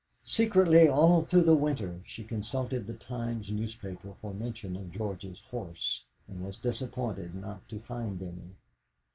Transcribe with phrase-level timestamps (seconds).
[0.25, 6.05] Secretly all through the winter she consulted the Times newspaper for mention of George's horse,
[6.27, 8.55] and was disappointed not to find any.